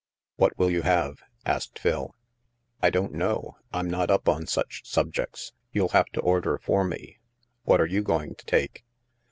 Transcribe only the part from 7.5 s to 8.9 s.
What are you going to take?"